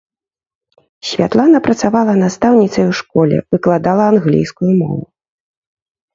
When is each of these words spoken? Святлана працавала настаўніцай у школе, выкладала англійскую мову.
Святлана 1.09 1.59
працавала 1.67 2.13
настаўніцай 2.23 2.85
у 2.93 2.97
школе, 3.01 3.37
выкладала 3.57 4.03
англійскую 4.15 4.71
мову. 4.81 5.01